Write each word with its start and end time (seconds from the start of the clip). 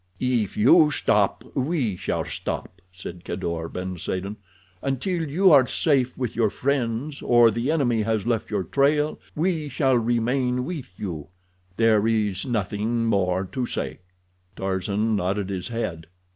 "If 0.19 0.57
you 0.57 0.89
stop 0.89 1.43
we 1.53 1.95
shall 1.95 2.23
stop," 2.23 2.81
said 2.91 3.23
Kadour 3.23 3.69
ben 3.69 3.97
Saden. 3.99 4.37
"Until 4.81 5.29
you 5.29 5.51
are 5.51 5.67
safe 5.67 6.17
with 6.17 6.35
your 6.35 6.49
friends, 6.49 7.21
or 7.21 7.51
the 7.51 7.69
enemy 7.71 8.01
has 8.01 8.25
left 8.25 8.49
your 8.49 8.63
trail, 8.63 9.19
we 9.35 9.69
shall 9.69 9.95
remain 9.95 10.65
with 10.65 10.91
you. 10.97 11.27
There 11.75 12.07
is 12.07 12.47
nothing 12.47 13.05
more 13.05 13.45
to 13.51 13.67
say." 13.67 13.99
Tarzan 14.55 15.15
nodded 15.15 15.51
his 15.51 15.67
head. 15.67 16.07